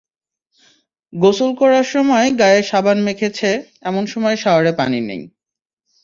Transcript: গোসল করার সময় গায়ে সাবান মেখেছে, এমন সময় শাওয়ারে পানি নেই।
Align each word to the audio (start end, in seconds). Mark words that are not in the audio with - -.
গোসল 1.13 1.51
করার 1.61 1.85
সময় 1.93 2.27
গায়ে 2.39 2.61
সাবান 2.63 2.97
মেখেছে, 3.07 3.49
এমন 3.81 4.03
সময় 4.13 4.37
শাওয়ারে 4.43 4.71
পানি 4.79 4.99
নেই। 5.09 5.21